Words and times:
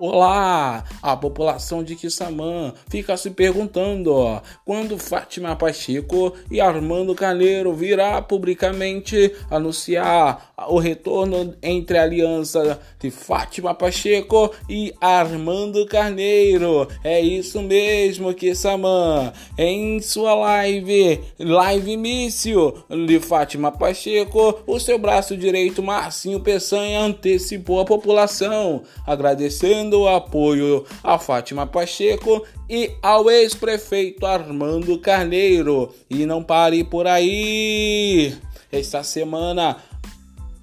Olá! 0.00 0.84
A 1.02 1.16
população 1.16 1.82
de 1.82 1.96
Quissamã 1.96 2.72
fica 2.88 3.16
se 3.16 3.30
perguntando 3.30 4.40
quando 4.64 4.96
Fátima 4.96 5.56
Pacheco 5.56 6.34
e 6.48 6.60
Armando 6.60 7.16
Carneiro 7.16 7.74
virá 7.74 8.22
publicamente 8.22 9.34
anunciar 9.50 10.52
o 10.68 10.78
retorno 10.78 11.52
entre 11.60 11.98
a 11.98 12.04
aliança 12.04 12.78
de 13.00 13.10
Fátima 13.10 13.74
Pacheco 13.74 14.52
e 14.70 14.94
Armando 15.00 15.84
Carneiro. 15.84 16.86
É 17.02 17.20
isso 17.20 17.60
mesmo, 17.60 18.32
Quissamã. 18.32 19.32
Em 19.58 20.00
sua 20.00 20.32
live, 20.32 21.20
live 21.40 21.90
início 21.90 22.84
de 23.04 23.18
Fátima 23.18 23.72
Pacheco, 23.72 24.60
o 24.64 24.78
seu 24.78 24.96
braço 24.96 25.36
direito, 25.36 25.82
Marcinho 25.82 26.38
Peçanha, 26.38 27.00
antecipou 27.00 27.80
a 27.80 27.84
população, 27.84 28.84
agradecendo 29.04 29.87
dando 29.88 30.06
apoio 30.06 30.84
a 31.02 31.18
Fátima 31.18 31.66
Pacheco 31.66 32.44
e 32.68 32.92
ao 33.02 33.30
ex-prefeito 33.30 34.26
Armando 34.26 34.98
Carneiro. 34.98 35.92
E 36.10 36.26
não 36.26 36.42
pare 36.42 36.84
por 36.84 37.06
aí. 37.06 38.36
Esta 38.70 39.02
semana, 39.02 39.78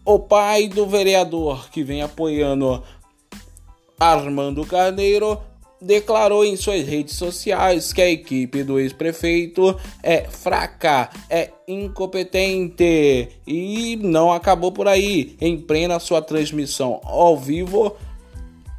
o 0.05 0.19
pai 0.19 0.67
do 0.67 0.85
vereador 0.85 1.69
que 1.71 1.83
vem 1.83 2.03
apoiando 2.03 2.83
Armando 3.99 4.63
Carneiro 4.65 5.39
declarou 5.81 6.45
em 6.45 6.55
suas 6.55 6.87
redes 6.87 7.15
sociais 7.15 7.91
que 7.91 8.01
a 8.01 8.09
equipe 8.09 8.63
do 8.63 8.79
ex-prefeito 8.79 9.75
é 10.01 10.23
fraca, 10.23 11.09
é 11.29 11.51
incompetente 11.67 13.29
e 13.45 13.95
não 13.97 14.31
acabou 14.31 14.71
por 14.71 14.87
aí. 14.87 15.35
Em 15.41 15.57
plena 15.57 15.99
sua 15.99 16.21
transmissão 16.21 17.01
ao 17.03 17.37
vivo, 17.37 17.95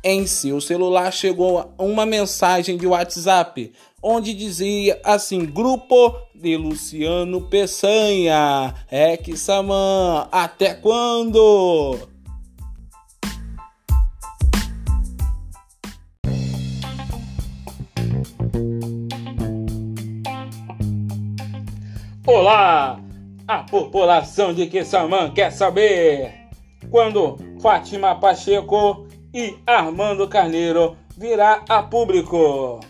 em 0.08 0.24
seu 0.24 0.60
celular 0.60 1.12
chegou 1.12 1.74
uma 1.76 2.06
mensagem 2.06 2.76
de 2.76 2.86
WhatsApp 2.86 3.72
onde 4.00 4.32
dizia 4.32 5.00
assim: 5.02 5.44
Grupo 5.44 6.14
de 6.32 6.56
Luciano 6.56 7.48
Peçanha, 7.48 8.72
Samã, 9.34 10.28
até 10.30 10.74
quando? 10.74 11.98
Olá! 22.24 23.00
A 23.48 23.58
população 23.58 24.54
de 24.54 24.66
Quissamã 24.66 25.32
quer 25.32 25.50
saber 25.50 26.32
quando 26.90 27.38
Fátima 27.60 28.14
Pacheco 28.14 29.05
e 29.36 29.54
Armando 29.66 30.26
Carneiro 30.26 30.96
virá 31.14 31.62
a 31.68 31.82
público 31.82 32.80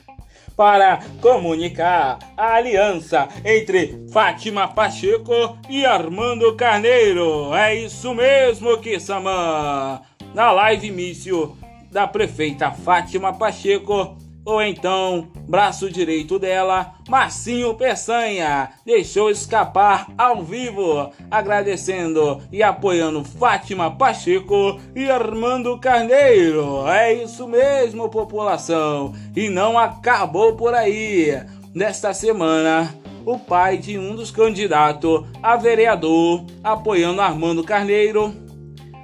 para 0.57 1.01
comunicar 1.21 2.21
a 2.37 2.55
aliança 2.55 3.29
entre 3.45 4.07
Fátima 4.13 4.69
Pacheco 4.69 5.59
e 5.69 5.85
Armando 5.85 6.55
Carneiro. 6.55 7.53
É 7.53 7.75
isso 7.75 8.15
mesmo, 8.15 8.79
Kissamã! 8.79 10.01
Na 10.33 10.53
live 10.53 10.87
início 10.87 11.59
da 11.91 12.07
prefeita 12.07 12.71
Fátima 12.71 13.33
Pacheco 13.33 14.17
ou 14.47 14.63
então 14.63 15.27
braço 15.49 15.91
direito 15.91 16.39
dela, 16.39 16.95
Marcinho 17.09 17.75
Peçanha, 17.75 18.71
deixou 18.85 19.29
escapar 19.29 20.07
ao 20.17 20.43
vivo, 20.43 21.11
agradecendo 21.29 22.41
e 22.53 22.63
apoiando 22.63 23.25
Fátima 23.25 23.91
Pacheco 23.91 24.81
e 24.95 25.11
Armando 25.11 25.77
Carneiro. 25.79 26.87
É 26.89 27.13
isso 27.13 27.49
mesmo, 27.49 28.09
população, 28.09 29.12
e 29.35 29.49
não 29.49 29.77
acabou 29.77 30.55
por 30.55 30.73
aí. 30.73 31.37
Nesta 31.75 32.15
semana, 32.15 32.95
o 33.25 33.39
pai 33.39 33.77
de 33.77 33.99
um 33.99 34.15
dos 34.15 34.31
candidatos 34.31 35.25
a 35.43 35.56
vereador 35.56 36.45
apoiando 36.62 37.21
Armando 37.21 37.65
Carneiro 37.65 38.33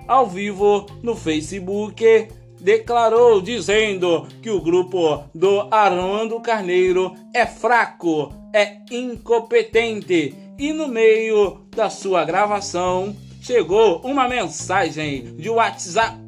ao 0.06 0.26
vivo 0.26 0.86
no 1.02 1.16
Facebook 1.16 2.28
declarou 2.62 3.42
dizendo 3.42 4.26
que 4.40 4.48
o 4.48 4.60
grupo 4.60 5.24
do 5.34 5.66
Armando 5.70 6.40
Carneiro 6.40 7.14
é 7.34 7.44
fraco, 7.44 8.32
é 8.54 8.78
incompetente 8.90 10.34
e 10.58 10.72
no 10.72 10.86
meio 10.86 11.66
da 11.74 11.90
sua 11.90 12.24
gravação 12.24 13.16
chegou 13.40 14.00
uma 14.04 14.28
mensagem 14.28 15.34
de 15.36 15.50
WhatsApp 15.50 16.22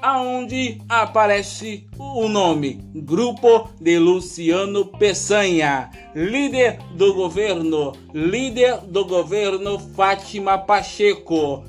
aonde 0.00 0.80
aparece 0.88 1.86
o 1.98 2.28
nome 2.28 2.80
Grupo 2.94 3.68
de 3.80 3.98
Luciano 3.98 4.86
Peçanha, 4.86 5.90
líder 6.14 6.78
do 6.94 7.12
governo, 7.14 7.92
líder 8.14 8.78
do 8.86 9.04
governo 9.04 9.78
Fátima 9.78 10.56
Pacheco 10.56 11.64